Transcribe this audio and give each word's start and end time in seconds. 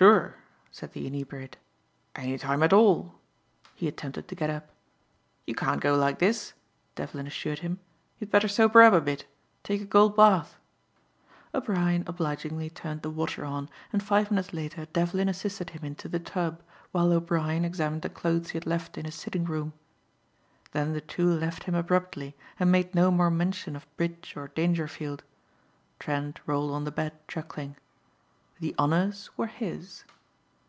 "Sure," 0.00 0.36
said 0.70 0.94
the 0.94 1.06
inebriate. 1.06 1.58
"Any 2.16 2.38
time 2.38 2.62
at 2.62 2.72
all." 2.72 3.16
He 3.74 3.86
attempted 3.86 4.28
to 4.28 4.34
get 4.34 4.48
up. 4.48 4.70
"You 5.46 5.54
can't 5.54 5.82
go 5.82 5.94
like 5.94 6.20
this," 6.20 6.54
Devlin 6.94 7.26
assured 7.26 7.58
him. 7.58 7.80
"You'd 8.18 8.30
better 8.30 8.48
sober 8.48 8.80
up 8.80 8.94
a 8.94 9.02
bit. 9.02 9.26
Take 9.62 9.82
a 9.82 9.86
cold 9.86 10.16
bath." 10.16 10.56
O'Brien 11.54 12.04
obligingly 12.06 12.70
turned 12.70 13.02
the 13.02 13.10
water 13.10 13.44
on 13.44 13.68
and 13.92 14.02
five 14.02 14.30
minutes 14.30 14.54
later 14.54 14.86
Devlin 14.86 15.28
assisted 15.28 15.68
him 15.68 15.84
into 15.84 16.08
the 16.08 16.18
tub, 16.18 16.62
while 16.92 17.12
O'Brien 17.12 17.66
examined 17.66 18.00
the 18.00 18.08
clothes 18.08 18.48
he 18.52 18.56
had 18.56 18.64
left 18.64 18.96
in 18.96 19.04
his 19.04 19.14
sitting 19.16 19.44
room. 19.44 19.74
Then 20.72 20.94
the 20.94 21.02
two 21.02 21.30
left 21.30 21.64
him 21.64 21.74
abruptly 21.74 22.34
and 22.58 22.72
made 22.72 22.94
no 22.94 23.10
more 23.10 23.30
mention 23.30 23.76
of 23.76 23.86
bridge 23.98 24.32
or 24.34 24.48
Dangerfield. 24.48 25.24
Trent 25.98 26.40
rolled 26.46 26.70
on 26.72 26.84
the 26.84 26.90
bed 26.90 27.12
chuckling. 27.28 27.76
The 28.60 28.74
honors 28.76 29.30
were 29.38 29.46
his. 29.46 30.04